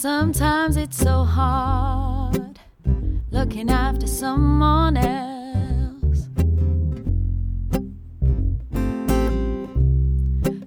Sometimes 0.00 0.76
it's 0.76 0.96
so 0.96 1.24
hard 1.24 2.60
looking 3.32 3.68
after 3.68 4.06
someone 4.06 4.96
else. 4.96 6.28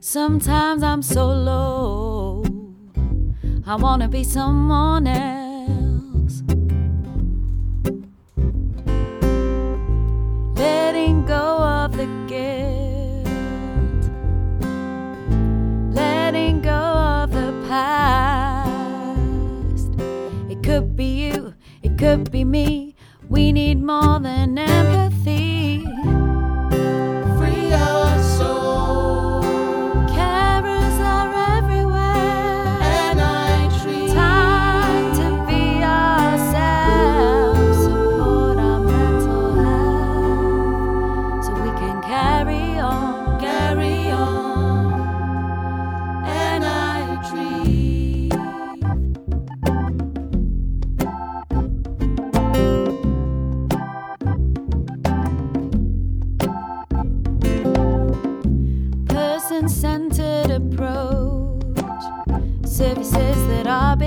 Sometimes 0.02 0.84
I'm 0.84 1.02
so 1.02 1.28
low, 1.28 2.44
I 3.66 3.76
wanna 3.76 4.10
be 4.10 4.26
someone 4.26 5.08
else. 5.08 5.41
could 20.72 20.96
be 20.96 21.28
you, 21.28 21.54
it 21.84 21.98
could 21.98 22.32
be 22.32 22.46
me. 22.46 22.96
We 23.28 23.52
need 23.52 23.84
more 23.84 24.22
than 24.22 24.58
ever. 24.58 24.91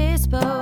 whisper 0.04 0.53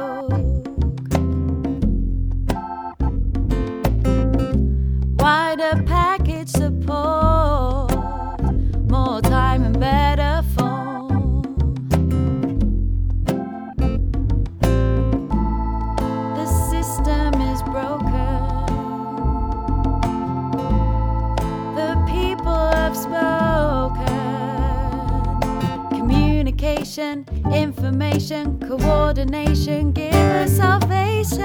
information, 26.83 27.25
information, 27.55 28.58
coordination, 28.58 29.92
give 29.92 30.12
us 30.12 30.56
salvation. 30.56 31.38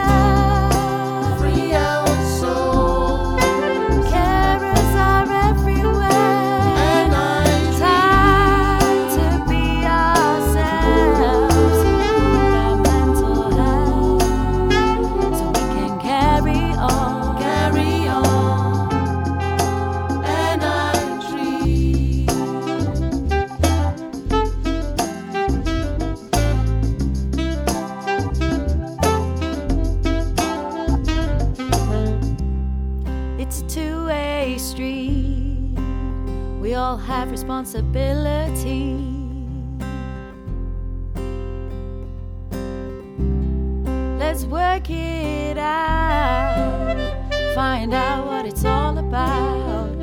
Free 1.37 1.75
our 1.75 2.07
soul. 2.39 2.76
We 36.67 36.73
all 36.73 36.97
have 36.97 37.31
responsibility. 37.31 38.97
Let's 44.19 44.43
work 44.43 44.89
it 44.89 45.57
out, 45.57 46.97
find 47.55 47.93
out 47.93 48.27
what 48.27 48.45
it's 48.45 48.65
all 48.65 48.97
about. 48.97 49.97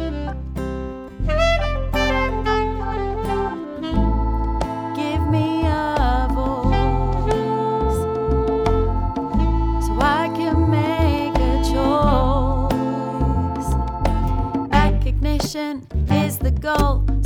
Give 4.97 5.21
me 5.29 5.67
a 5.67 6.29
voice 6.33 7.99
so 9.85 9.99
I 10.01 10.31
can 10.35 10.71
make 10.71 11.37
a 11.37 11.63
choice. 11.63 13.75
Recognition 14.73 15.87
is 16.34 16.39
the 16.39 16.50
goal. 16.50 17.24